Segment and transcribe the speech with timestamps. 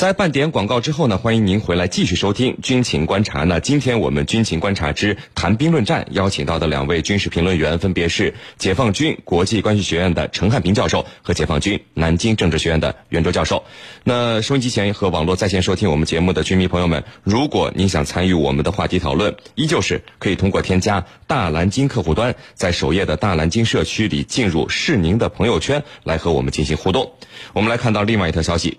[0.00, 3.42] 在半点广告之后呢，欢迎您回来继续收听《军情观察》。
[3.44, 13.62] 那今天我们《军情观察之谈兵论战》邀请到的两位军事评论员分别是解放军国际关系学院的陈汉平教授和解放军南京政治学院的袁周教授。
[14.02, 27.12] 那收音机前和网络在线收听我们节目的军迷朋友们，如果您想参与我们的话题讨论，依旧是可以通过添加大蓝鲸客户端，在首页的大蓝鲸社区里进入是您的朋友圈来和我们进行互动。
[27.52, 28.78] 我们来看到另外一条消息。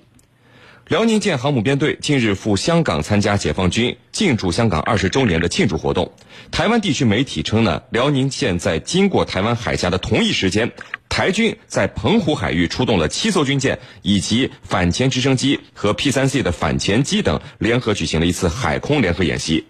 [0.92, 6.12] 辽宁舰航母编队近日赴香港参加解放军进驻香港二十周年的庆祝活动。
[6.52, 10.70] 台湾地区媒体称呢，辽宁舰在经过台湾海峡的同一时间，
[11.08, 19.64] 台军在澎湖海域出动了七艘军舰以及反潜直升机和 P 三 C 的反潜机等，联合举行了一次海空联合演习。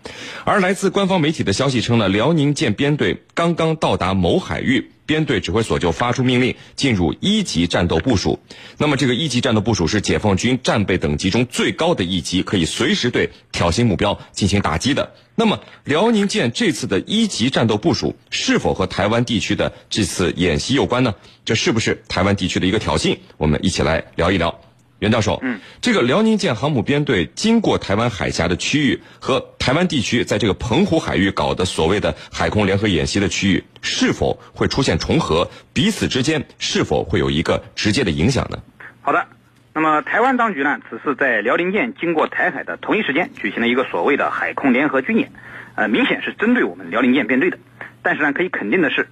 [0.44, 4.90] 而来自官方媒体的消息称呢，辽宁舰编队刚刚到达某海域。
[5.12, 8.40] 编队指挥所就发出命令，进入一级战斗部署。
[8.78, 15.12] 那么，这个一级战斗部署是解放军战备等级中最高的一级，可以随时对挑衅目标进行打击的。
[15.36, 21.14] 那么，辽宁舰这次的一级战斗部署是否和台湾地区的这次演习有关呢？
[21.44, 23.18] 这是不是台湾地区的一个挑衅？
[23.36, 24.71] 我们一起来聊一聊。
[25.02, 35.50] 袁教授，嗯，这个辽宁舰航母编队经过台湾海峡的区域和台湾地区在这个澎湖海域搞的所谓的海空联合演习的区域，是否会出现重合？
[35.74, 38.60] 彼此之间是否会有一个直接的影响呢？
[39.02, 39.26] 好的，
[39.74, 45.32] 那么台湾当局呢，此次在辽宁舰经过台海的同一时间举行了一个所谓的海空联合军演，
[45.74, 47.58] 呃，明显是针对我们辽宁舰编队的。
[48.04, 49.10] 但是呢，可以肯定的是，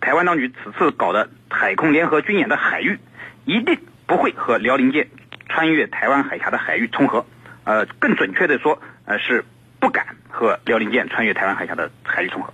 [0.00, 3.00] 台湾当局此次搞的海空联合军演的海域
[3.44, 3.80] 一定。
[4.08, 5.06] 不会和辽宁舰
[5.48, 7.26] 穿越台湾海峡的海域重合，
[7.64, 9.44] 呃，更准确的说，呃，是
[9.78, 12.52] 不敢和辽宁舰穿越台湾海峡的海域重合。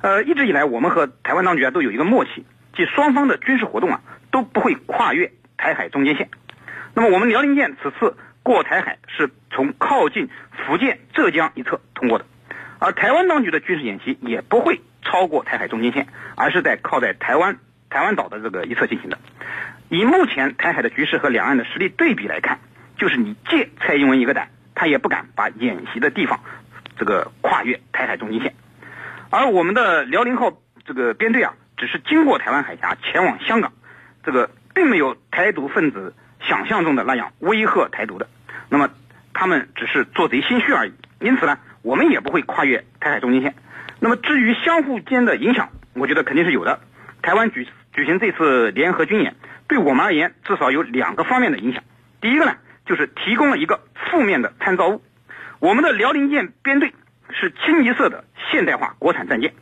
[0.00, 6.30] 呃，一直以来，我们和台湾当局啊都有一个默契，即双方的军事活动啊都不会跨越台海中间线。
[6.94, 12.24] 那么，我们辽宁舰此次过台海是从靠近福建、浙江一侧通过的，
[12.78, 17.58] 而台湾当局的军事演习也不会超过台海中间线，而是在靠在台湾
[17.90, 19.18] 台湾岛的这个一侧进行的。
[19.88, 22.58] 以目前台海的局势和两岸的实力对比来看，
[22.98, 26.40] 就是你借蔡英文一个胆，他也不敢把演习的地方
[26.98, 28.54] 这个跨越台海中心线。
[29.30, 30.52] 而我们的辽宁号
[30.84, 33.72] 这个编队啊，只是经过台湾海峡前往香港，
[34.24, 38.28] 这个并没有台独分子想象中的那样威吓台独的。
[38.68, 38.90] 那么
[39.34, 40.92] 他们只是做贼心虚而已。
[41.20, 43.54] 因此呢，我们也不会跨越台海中心线。
[44.00, 46.80] 那么至于相互间的影响，我觉得肯定是有的。
[47.22, 49.36] 台湾举举行这次联合军演。
[49.68, 51.82] 对我们而言，至少有两个方面的影响。
[52.20, 52.56] 第一个呢，
[52.86, 55.02] 就是提供了一个负面的参照物。
[55.58, 56.92] 我们的辽宁舰编队
[57.30, 59.54] 是清一色的现代化国产战舰，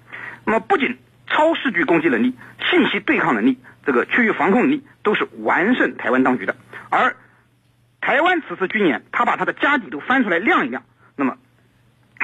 [0.45, 2.35] 那么不仅超视距攻击能力、
[2.71, 6.55] 信息对抗能力、这个区域防空能力都是完胜台湾当局的。
[6.91, 7.17] 而
[8.01, 10.83] 台湾此次军演，他把他的家底都翻出来亮一亮，
[11.17, 11.39] 那么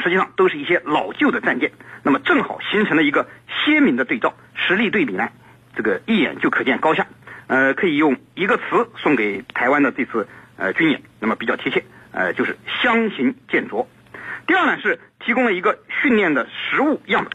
[0.03, 3.29] 实际上都是一些老旧的战舰，那么正好形成了一个
[3.65, 5.31] 鲜明的对照，实力对比呢，
[5.75, 7.07] 这个一眼就可见高下。
[7.51, 8.63] 呃，可以用一个词
[8.99, 13.89] 送给台湾的这次呃军演，那么比较贴切，呃，就是相形见拙。
[14.47, 17.33] 第二呢是提供了一个训练的实物样本。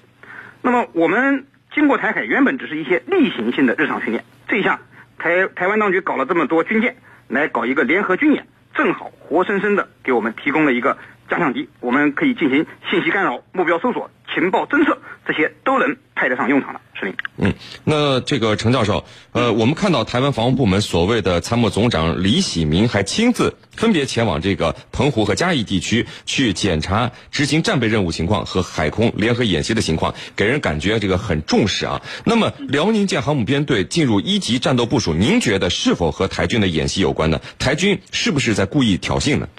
[0.62, 4.80] 那么我们经过台海原本只是一些例行性的日常训练，这一下
[5.18, 6.96] 台台湾当局搞了这么多军舰
[7.28, 10.98] 来搞一个联合军演，正好活生生的给我们提供了一个
[11.30, 14.98] 加强敌，我们可以进行信息干扰、目标搜索、情报侦测，
[15.28, 16.82] 这些都能派得上用场了。
[16.98, 17.16] 是令。
[17.38, 17.54] 嗯，
[17.84, 19.04] 那这个程教授，
[19.34, 32.02] 呃，我们看到台湾防务部门所谓的参谋总长李喜明还亲自分别前往这个澎湖和嘉义地区去检查执行战备任务情况和海空联合演习的情况，给人感觉这个很重视啊。
[32.24, 37.42] 那么辽宁舰航母编队进入一级战斗部署，您觉得是否和台军的演习有关呢？
[37.60, 39.50] 台军是不是在故意挑衅呢？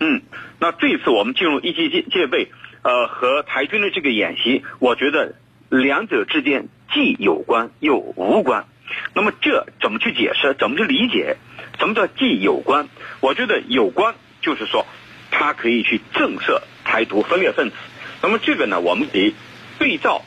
[0.00, 0.22] 嗯，
[0.58, 2.48] 那这次我们进入一级戒戒备，
[2.82, 5.34] 呃，和台军的这个演习，我觉得
[5.68, 6.68] 两者之间。
[6.94, 8.64] 既有关又无关，
[9.12, 10.54] 那么这怎么去解释？
[10.54, 11.36] 怎么去理解？
[11.80, 12.88] 什么叫既有关？
[13.20, 14.86] 我觉得有关就是说，
[15.32, 17.76] 它可以去震慑台独分裂分子。
[18.22, 19.34] 那么这个呢，我们得
[19.80, 20.22] 对照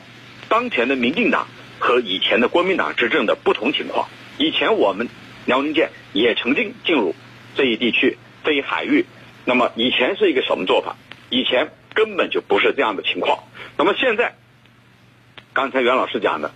[0.50, 4.08] 当前的民进党和以前的国民党执政的不同情况。
[4.36, 5.08] 以前我们
[5.46, 7.16] 辽宁舰也曾经进入
[7.56, 9.06] 这一地区这一海域，
[9.50, 10.94] 那么以前是一个什么做法？
[11.28, 13.40] 以前根本就不是这样的情况。
[13.76, 14.36] 那么现在。
[15.52, 16.52] 刚才袁老师讲的，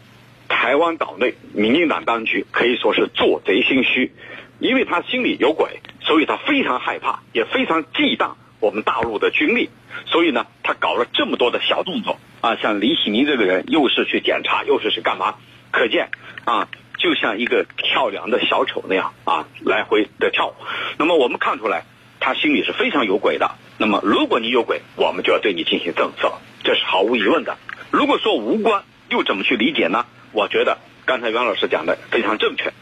[0.48, 4.12] 台湾岛内民进党当局可以说是做贼心虚，
[4.60, 9.70] 因为他心里有鬼，所以他非常害怕，也非常忌惮我们大陆的军力，
[10.06, 15.34] 所以呢，他搞了这么多的小动作啊，像李喜明这个人，又是去检查，又是去干嘛？
[15.72, 16.10] 可见
[16.44, 20.54] 啊，就像一个跳梁的小丑那样啊，来回的跳。
[20.98, 21.82] 那么我们看出来，
[22.24, 23.50] 他心里是非常有鬼的。
[23.76, 26.32] 那么，如果你有鬼，我们就要对你进行政策，
[26.62, 27.58] 这是毫无疑问的。
[27.90, 30.06] 如果说无关，又怎么去理解呢？
[30.32, 32.72] 我觉得刚才袁老师讲的非常正确。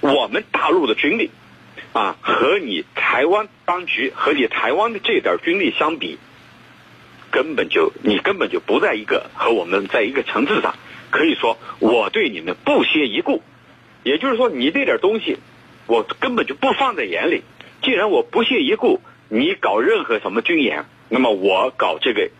[0.00, 1.32] 我们大陆的军力，
[1.94, 6.20] 啊，和你台湾当局和你台湾的这点军力相比，
[7.32, 10.76] 根本就你根本就不在一个和我们在一个层次上。
[11.10, 13.42] 可以说，我对你们不屑一顾。
[14.04, 15.38] 也就是说，你这点东西，
[15.88, 17.42] 我根本就不放在眼里。
[17.86, 19.00] 既然我不屑一顾。
[19.28, 22.30] 你搞任何什么军演，那么我搞这个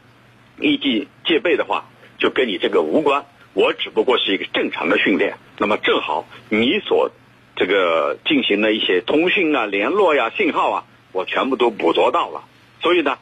[0.60, 3.26] 一级戒备的话，就跟你这个无关。
[3.54, 5.34] 我只不过是一个正常的训练。
[5.58, 7.10] 那么正好你所
[7.56, 12.44] 这个进行的一些通讯啊、联络呀、信号啊，我全部都捕捉到了。
[12.80, 13.18] 所以呢，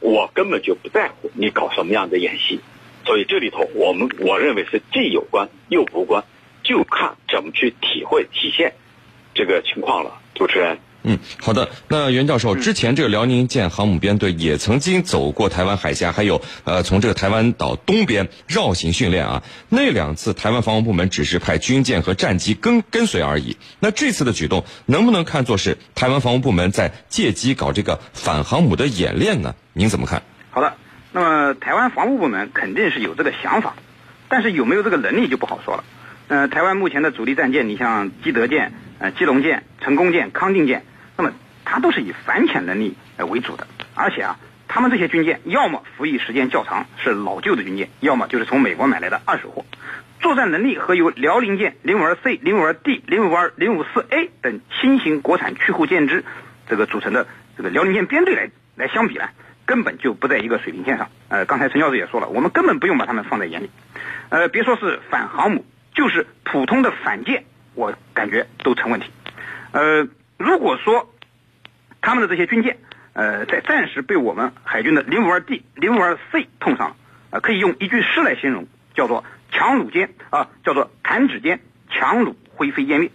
[0.00, 2.60] 我根本就不在乎你搞什么样的演习。
[3.04, 6.24] 所以这里头，我们我认为是既有关又无关，
[6.62, 8.72] 就看怎么去体会体现
[9.34, 10.18] 这个情况了。
[10.34, 10.78] 主持人。
[11.04, 11.68] 嗯，好的。
[11.88, 19.42] 那袁教授，之前这个辽宁舰航母编队也曾经走过台湾海峡，还有呃，从这个台湾岛东边绕行训练啊。
[19.68, 23.56] 那两次台湾防务部门只是派军舰和战机跟跟随而已。
[23.80, 29.56] 那这次的举动能不能看作是台湾防务部门在借机搞这个反航母的演练呢？
[29.72, 30.22] 您怎么看？
[30.50, 30.74] 好的，
[31.10, 33.74] 那么台湾防务部门肯定是有这个想法，
[34.28, 35.82] 但是有没有这个能力就不好说了。
[36.28, 40.84] 嗯，台湾目前的主力战舰，你像基德舰、呃基隆舰、成功舰、康定舰。
[41.16, 41.32] 那么，
[41.64, 44.38] 它都是以反潜能力呃为主的，而且啊，
[44.68, 49.64] 他们这些军舰要么服役时间较长，是老旧的军舰，要么就是从美国买来的二手货。
[50.20, 56.24] 作战能力和由辽宁舰零五二 C、零五二 D、零五二零五四 A 等新型国产驱护舰只
[56.68, 57.26] 这个组成的
[57.56, 59.28] 这个辽宁舰编队来来相比呢，
[59.66, 61.08] 根本就不在一个水平线上。
[61.28, 63.70] 呃，刚才陈教授也说了，我们根本不用把他们放在眼里。
[64.28, 67.44] 呃，别说是反航母，就是普通的反舰，
[67.74, 69.10] 我感觉都成问题。
[69.72, 70.08] 呃。
[70.42, 71.08] 如果说
[72.00, 72.76] 他们的这些军舰，
[73.12, 76.96] 呃，在暂时被我们海军的零五二 D、零五二 C 碰上了，
[77.30, 81.60] 呃，可以用一句诗来形容，叫做“强弩间啊，叫做弹指间，
[81.90, 83.12] 强弩灰飞烟灭。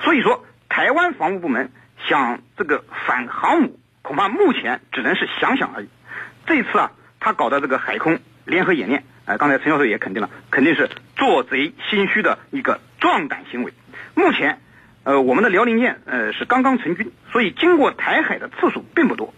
[0.00, 1.70] 所以说，台湾防务部门
[2.08, 5.88] 想这个反航母，恐怕目前只能是想想而已。
[6.46, 13.74] 这次啊，他搞的这个海空联合演练，呃，刚才陈教授也肯定了，肯定是做贼心虚的一个壮胆行为。
[14.14, 14.60] 目前。
[15.04, 19.34] 呃，我们的辽宁舰呃是刚刚成军，所以经过台海的次数并不多。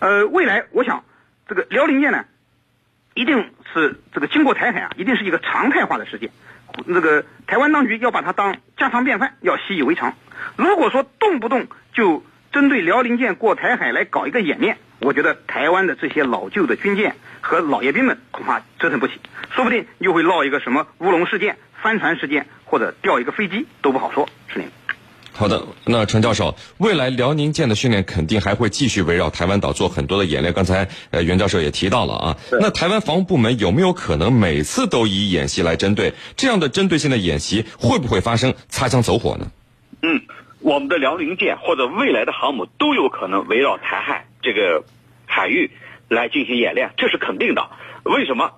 [0.00, 1.02] 呃，未来我想
[1.48, 2.26] 这个辽宁舰呢，
[3.14, 6.30] 一定是这个经过台海啊，一定是一个常态化的事件。
[6.84, 10.14] 那个台湾当局要把它当家常便饭，要习以为常。
[10.56, 12.22] 如果说动不动就
[12.52, 19.14] 针对辽宁舰过台海来搞一个演练，我觉得台湾的这些老旧的军舰和老爷兵们恐怕折腾不起，
[19.50, 24.28] 说不定又会闹一个什么乌龙事件、翻船事件，或者掉一个飞机都不好说。
[24.48, 24.68] 是您。
[25.38, 30.52] 好的，那陈教授，未来辽宁舰的训练肯定还会继续围绕台湾岛做很多的演练。
[30.52, 36.12] 刚才呃袁教授也提到了啊，那台湾防务部门有没有可能每次都以演习来针对？
[36.36, 39.46] 这样的针对性的演习会不会发生擦枪走火呢？
[40.02, 40.20] 嗯，
[40.58, 44.82] 我们的辽宁舰或者未来的航母都有可能围绕台海这个
[45.24, 45.70] 海域
[46.08, 47.64] 来进行演练，这是肯定的。
[48.02, 48.50] 为什么？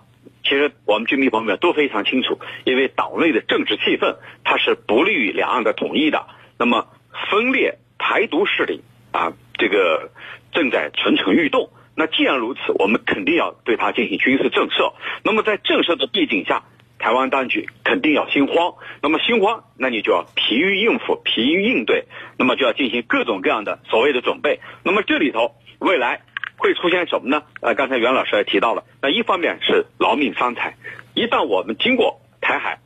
[0.43, 6.25] 其实我们军迷朋友们都非常清楚，因为岛内的政治气氛它是不利于两岸的统一的。
[6.61, 6.89] 那么
[7.31, 8.83] 分裂台独势力
[9.13, 10.11] 啊，这个
[10.53, 11.71] 正在蠢蠢欲动。
[11.97, 14.93] 那既然如此，我们肯定要对它进行军事震慑。
[15.25, 16.65] 那么在震慑的背景下，
[16.99, 18.75] 台湾当局肯定要心慌。
[19.01, 22.05] 那么心慌，那你就要疲于应付、疲于应对。
[22.37, 24.61] 那么就要进行各种各样的所谓的准备。
[24.85, 26.21] 那么这里头未来
[26.59, 27.43] 会出现什么呢？
[27.63, 28.85] 呃，刚才袁老师也提到了。
[29.01, 30.77] 那一方面是劳命伤财，
[31.15, 32.81] 一旦我们经过台海、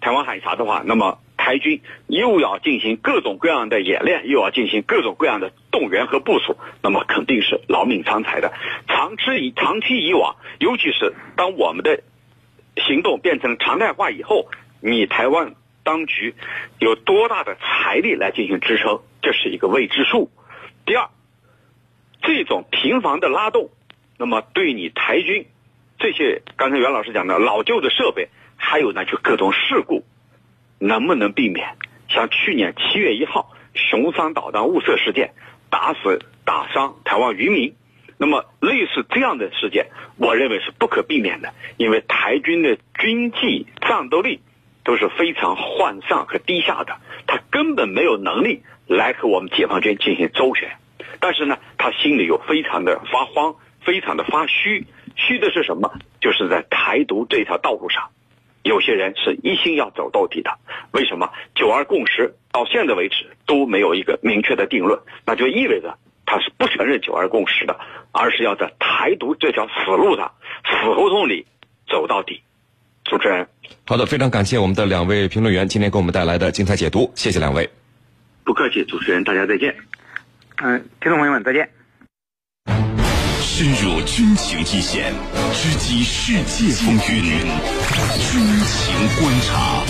[0.00, 1.18] 台湾海峡的话，那么。
[1.48, 8.52] 台军又要进行各种各样的演练，又要进行各种各样的动员和部署，那么肯定是劳命伤财的。
[8.86, 12.02] 长期以长期以往，尤其是当我们的
[12.76, 14.50] 行动变成常态化以后，
[14.82, 16.34] 你台湾当局
[16.80, 20.30] 有多大的财力来进行支撑，这是一个未知数。
[20.84, 21.08] 第二，
[22.20, 23.70] 这种频繁的拉动，
[24.18, 25.46] 那么对你台军
[25.98, 28.28] 这些刚才袁老师讲的老旧的设备，
[28.58, 30.04] 还有呢就各种事故。
[30.78, 31.76] 能不能避免
[32.08, 35.32] 像去年七月一号熊山导弹误射事件
[35.70, 37.74] 打死打伤台湾渔民？
[38.20, 44.40] 那么类似这样的事件，我认为是不可避免的，因为台军的军纪战斗力
[44.82, 50.72] 都是非常涣散和低下的，他根本没有能力来和我们解放军进行周旋。
[51.20, 55.92] 但是呢，他心里又非常的发慌，非常的发虚，虚的是什么？
[56.20, 58.10] 就是在台独这条道路上。
[58.62, 60.58] 有些人是一心要走到底的，
[60.92, 65.00] 为什么九二共识到现在为止都没有一个明确的定论？
[65.24, 65.96] 那就意味着
[66.26, 67.78] 他是不承认九二共识的，
[68.12, 70.32] 而是要在台独这条死路上、
[70.64, 71.46] 死胡同里
[71.88, 72.42] 走到底。
[73.04, 73.48] 主持人，
[73.86, 77.70] 好的，非常感谢我们的两位评论员今天给我们带来的精彩解读，谢谢两位。
[78.44, 79.74] 不客气，主持人，大家再见。
[80.56, 81.70] 嗯，听众朋友们，再见。
[83.58, 85.12] 深入军情一线，
[85.52, 87.40] 直击世界风云，
[88.20, 89.82] 军情观察。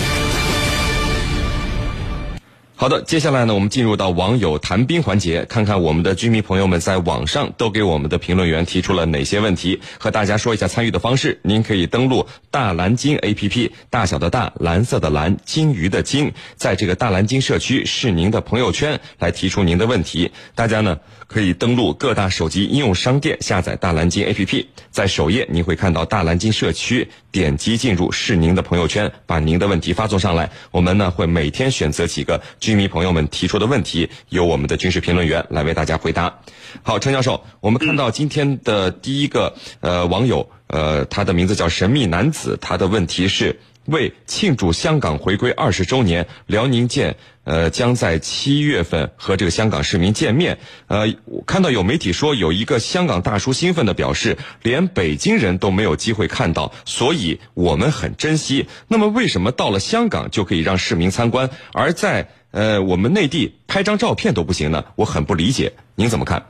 [2.79, 11.41] 好的，接下来呢，我们进入到网友谈兵环节，看看我们的居民朋友们在网上都给我们的评论员提出了哪些问题，和大家说一下参与的方式。
[11.43, 20.31] 您可以登录大蓝鲸 APP，大小的大，蓝色的蓝，鲸鱼的鲸，在这个大蓝鲸社区是您的朋友圈来提出您的问题。
[20.55, 32.41] 大家呢可以登录各大手机应用商店下载大蓝鲸 APP，在首页您会看到大蓝鲸社区，点击进入是您的朋友圈，把您的问题发送上来，我们呢会每天选择几个。
[32.59, 36.39] 居民朋友们提出的问题，由我们的军事评论员来为大家回答。
[36.81, 43.59] 好，陈教授，我们看到今天的第一个呃网友，呃，他的名字叫神秘男子，他的问题是。
[43.89, 50.59] 为庆祝香港回归二十周年，辽宁舰呃将在七月份和这个香港市民见面。
[50.87, 51.13] 呃，
[51.45, 58.67] 看到有媒体说有一个香港大叔兴奋的表示，连北京人都没有机会看到，所以我们很珍惜。
[58.87, 64.85] 那么为什么到了香港就可以让市民参观，而在呃我们内地拍张照片都不行呢？
[64.95, 66.45] 我很不理解，您怎么看？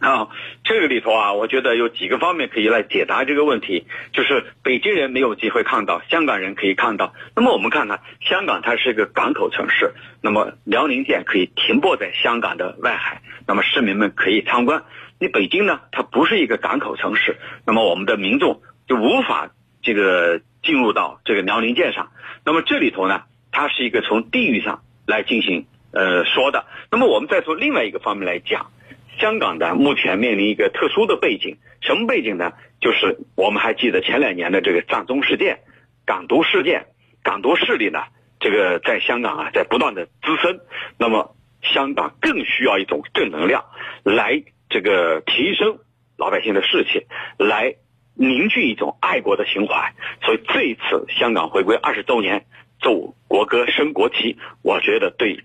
[0.00, 0.28] 啊，
[0.62, 3.84] 这个里头啊，我觉得有几个方面可以来解答这个问题。
[4.12, 7.14] 就是北京人没有机会看到，香港人可以看到。
[7.34, 14.84] 那么我们看看，香港它是一个港口城市，那么辽宁舰可以停泊在香港的外海，那么市民们可以参观。
[15.18, 17.36] 你北京呢，它不是一个港口城市，
[17.66, 19.50] 那么我们的民众就无法
[19.82, 22.12] 这个进入到这个辽宁舰上。
[22.44, 26.66] 那么这里头呢，它是一个从地域上来进行呃说的。
[26.88, 28.70] 那么我们再从另外一个方面来讲。
[29.18, 32.52] 香港的目前面临一个特殊的背景，什么背景呢？
[32.80, 35.58] 就是我们还记得前两年的这个藏中事件、
[36.06, 36.86] 港独事件，
[37.24, 38.04] 港独势力呢，
[38.38, 40.60] 这个在香港啊，在不断的滋生。
[40.96, 43.64] 那么，香港更需要一种正能量，
[44.04, 45.78] 来这个提升
[46.16, 47.06] 老百姓的士气，
[47.36, 47.74] 来
[48.14, 49.94] 凝聚一种爱国的情怀。
[50.22, 52.46] 所以这一次香港回归二十周年，
[52.80, 55.42] 奏国歌、升国旗，我觉得对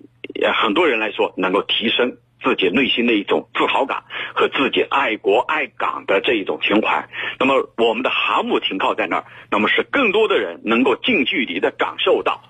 [0.53, 2.18] 很多人来说能够提升。
[2.43, 4.03] 自己内心的一种自豪感
[4.35, 7.07] 和自己爱国爱港的这一种情怀。
[7.39, 12.41] 那么，我们的航母停靠在那儿，那么是更多的人能够近距离的感受到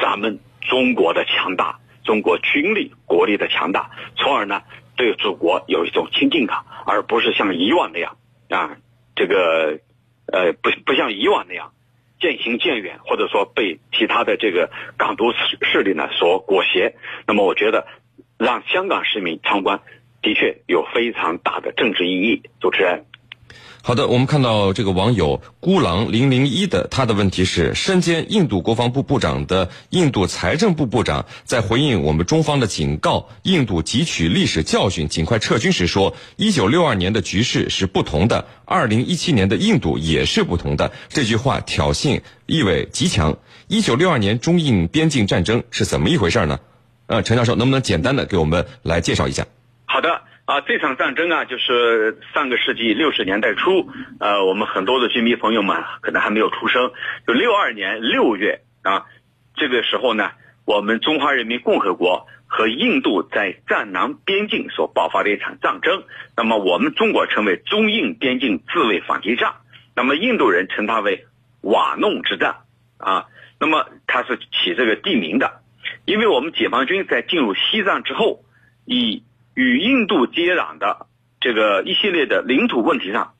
[0.00, 4.62] 咱们中国的强大，中国军力国力的强大，从而呢
[4.96, 8.16] 对祖国有一种亲近感，而不是像以往那样
[8.50, 8.76] 啊，
[9.16, 9.80] 这个
[10.30, 11.72] 呃不不像以往那样
[12.20, 16.94] 渐行渐远，或者说被其他的这个港独势势力呢所裹挟。
[17.26, 17.86] 那么，我觉得。
[18.38, 19.80] 让香港市民参观，
[20.22, 22.42] 的确有非常大的政治意义。
[22.60, 23.04] 主持人，
[23.82, 40.92] 好的，我们看到这个网友孤狼零零一的他的问题是：身兼印度国防部部长的印度财政部部长在回应我们中方的警告，印度汲取历史教训，尽快撤军时说，一九六二年的局势是不同的，二零一七年的印度也是不同的。
[41.08, 43.36] 这句话挑衅意味极强。
[43.66, 46.60] 一九六二年中印边境战争是怎么一回事呢？
[47.08, 49.46] 呃，陈教授，能不能简单的给我们来介绍一下？
[49.86, 53.88] 好的，啊，这场战争啊，就是上个世纪六十年代初，
[54.20, 56.92] 呃，我们很多的军迷朋友们可能还没有出生，
[57.26, 59.06] 就六二年六月啊，
[59.56, 60.32] 这个时候呢，
[60.66, 66.04] 我们中华人民共和国和印度在战南边境所爆发的一场战争，
[66.36, 69.54] 那么我们中国称为中印边境自卫反击战，
[69.96, 71.24] 那么印度人称它为
[71.62, 72.56] 瓦弄之战，
[72.98, 75.62] 啊，那么它是起这个地名的。
[76.04, 78.44] 因为我们解放军在进入西藏之后，
[78.84, 79.22] 以
[79.54, 81.06] 与印度接壤的
[81.40, 83.34] 这个一系列的领土问题上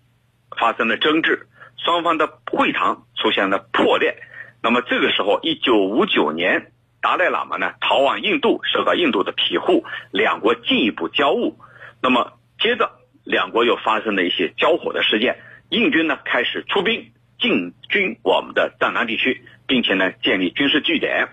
[0.59, 4.17] 发生了争执，双方的会谈出现了破裂。
[4.63, 11.57] 那么这个时候，一九五九年，达赖喇嘛呢逃往印度，受到印度的庇护，两国进一步交恶。
[12.03, 12.91] 那么接着，
[13.25, 15.39] 两国又发生了一些交火的事件，
[15.71, 21.29] 印军呢开始出兵进军我们的藏南地区，并且呢建立军事据点。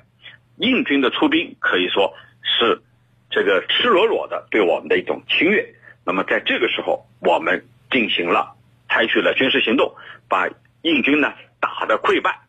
[0.58, 2.82] 印军的出兵可以说是
[3.30, 5.76] 这个赤裸裸的对我们的一种侵略。
[6.06, 8.56] 那么在这个时候，我们进行了
[8.88, 9.96] 采取了军事行动，
[10.30, 10.48] 把
[10.82, 12.40] 印军呢打得溃败，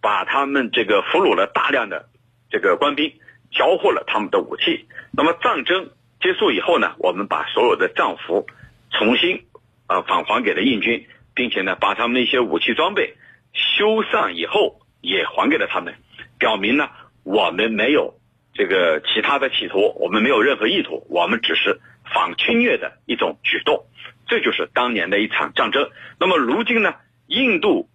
[0.00, 2.08] 把他们这个俘虏了大量的
[2.50, 3.12] 这个官兵，
[3.52, 4.88] 缴获了他们的武器。
[5.12, 8.46] 那么战争结束以后呢，我们把所有的战俘
[8.90, 9.44] 重新
[9.86, 13.14] 啊返还给了印军，并且呢把他们的一些武器装备
[13.52, 15.94] 修缮以后也还给了他们，
[16.38, 16.88] 表明呢。
[17.24, 18.14] 我们没有
[18.52, 23.86] 这个其他的企图，我们没有任何意图，我们只是反侵略的一种举动，
[24.28, 25.90] 这就是当年的一场战争。
[26.20, 26.94] 那么如今呢，
[27.26, 27.88] 印度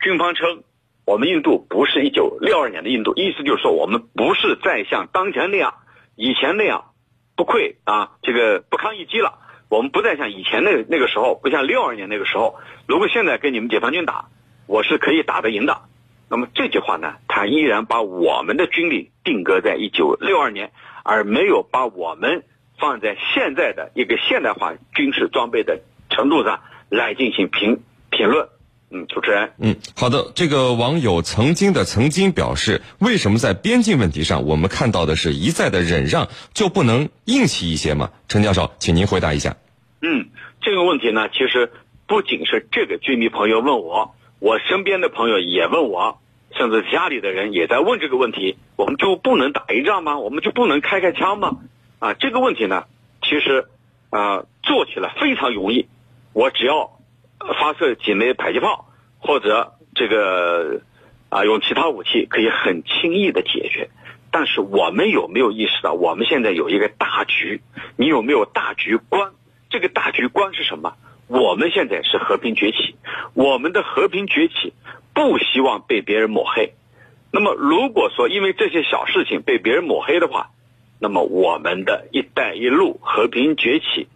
[0.00, 0.62] 军方称，
[1.04, 5.74] 我们印度不是一九六二年的印度，意思就是说，我们不是再像当前那样，
[6.14, 6.92] 以前那样
[7.34, 9.38] 不愧啊，这个不堪一击了。
[9.70, 12.56] 我们不再像以前那那个时候，不像六二年那个时候。
[12.86, 14.28] 如果现在跟你们解放军打，
[14.66, 15.82] 我是可以打得赢的。
[16.30, 22.44] 那么这句话呢，他依然把我们的军力定格在一九六二年，而没有把我们
[22.78, 25.80] 放在现在的一个现代化军事装备的
[26.10, 27.80] 程度上来进行评
[28.10, 28.48] 评论。
[28.90, 29.52] 嗯，主持人。
[29.58, 30.32] 嗯，好的。
[30.34, 38.10] 这个网友曾经的曾经表示，为什么在边境问题上，我们看到的是一再的忍让，就不能硬气一些吗？
[38.28, 39.56] 陈教授，请您回答一下。
[40.00, 40.30] 嗯，
[40.62, 41.70] 这个问题呢，其实
[42.06, 46.20] 不仅是这个军迷朋友问我，我身边的朋友也问我，
[46.52, 48.56] 甚至家里的人也在问这个问题。
[48.76, 50.18] 我们就不能打一仗吗？
[50.18, 51.58] 我们就不能开开枪吗？
[51.98, 52.84] 啊，这个问题呢，
[53.22, 53.66] 其实
[54.10, 55.88] 啊，做起来非常容易，
[56.32, 56.92] 我只要。
[57.60, 58.88] 发射几枚迫击炮，
[59.20, 60.82] 或者这个
[61.28, 63.90] 啊用其他武器可以很轻易的解决。
[64.32, 67.62] 但是我们有没有意识到，我们现在有一个大局？
[67.96, 69.30] 你有没有大局观？
[69.70, 70.96] 这个大局观是什么？
[71.28, 72.96] 我们现在是和平崛起，
[73.34, 74.72] 我们的和平崛起
[75.14, 76.72] 不希望被别人抹黑。
[77.30, 80.50] 那么如果说因为这些小事情被别人抹黑的话，
[80.98, 84.08] 那么我们的一带一路和平崛起，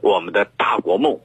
[0.00, 1.20] 我们的大国梦，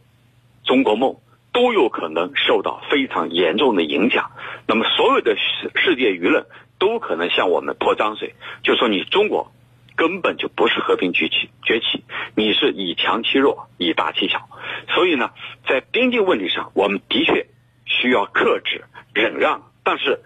[0.66, 1.16] 中国梦。
[1.52, 4.30] 都有可能受到非常严重的影响，
[4.68, 6.46] 那么所有的世世界舆论
[6.78, 9.52] 都可能向我们泼脏水，就说你中国
[10.00, 14.48] 根本就不是和平崛起崛起，你是以强欺弱，以大欺小。
[14.96, 15.32] 所以呢，
[15.68, 17.48] 在边境问题上，我们的确
[17.84, 20.22] 需要克制、忍让，但是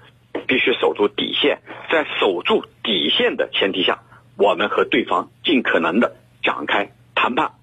[0.46, 1.58] 必须守住底线。
[1.89, 4.03] 在守住底线的前提下，
[4.38, 7.53] 我们和对方尽可能的展开谈判，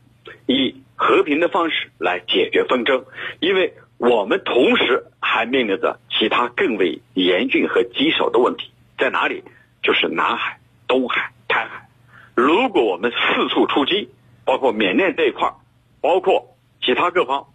[0.47, 0.83] 以。
[1.03, 3.07] 和平的方式来解决纷争，
[3.41, 9.43] 因为我们同时还面临着其他更为严峻和棘手的问题，在哪里？
[9.83, 11.89] 就是南海、东海、台海。
[12.35, 14.11] 如果我们四处出击，
[14.45, 15.53] 包括缅甸这一块，
[16.01, 17.47] 包括其他各方，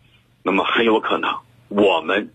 [0.43, 1.37] 那么很有可能
[1.69, 2.31] 我们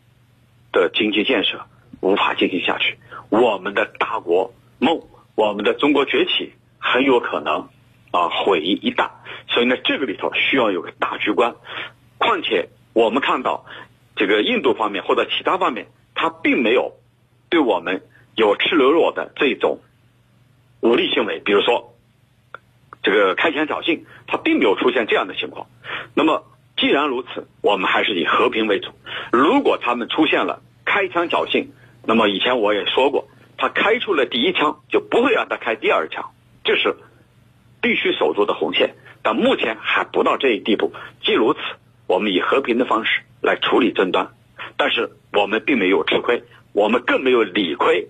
[0.73, 1.67] 的经济建设
[2.01, 2.99] 无法进行下去，
[3.29, 5.03] 我们的大国梦，
[5.35, 7.69] 我们的中国崛起很有可能。
[8.13, 9.09] 啊，毁于一旦，
[9.47, 11.55] 所以呢，这个里头需要有个大局观。
[12.19, 13.65] 况且我们看到，
[14.17, 16.97] 这个印度方面或者其他方面，他并没有
[17.51, 18.03] 对我们
[18.35, 19.79] 有赤裸裸的这种
[20.81, 21.90] 武力行为，比如说
[23.03, 25.67] 这个开枪挑衅，他并没有出现这样的情况。
[26.15, 26.45] 那么
[26.77, 28.91] 既然如此，我们还是以和平为主。
[29.33, 31.69] 如果他们出现了开枪挑衅，
[32.05, 36.31] 那么以前我也说过，他开出了第一枪，就不会让他开第二枪，
[36.65, 36.97] 这是。
[37.83, 40.93] 必须守住的红线，但目前还不到这一地步。
[41.25, 41.61] 既如此，
[42.07, 44.35] 我们以和平的方式来处理争端，
[44.77, 46.43] 但是我们并没有吃亏，
[46.75, 48.09] 我们更没有理亏。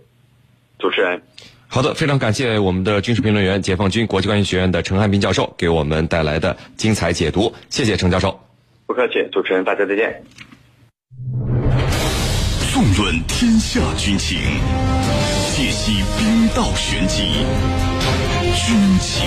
[0.80, 1.22] 主持人，
[1.72, 8.40] 好的，非常感谢我们的军事评论员、解放军国际关系学院的陈汉斌教授给我们带来的精彩解读，谢谢陈教授。
[8.86, 10.20] 不客气，主持人，大家再见。
[12.72, 14.36] 纵论天下军情，
[15.54, 17.22] 解析兵道玄机，
[18.66, 19.24] 军情。